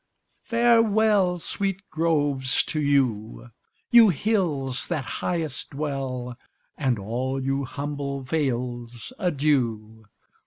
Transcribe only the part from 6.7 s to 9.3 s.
And all you humble vales,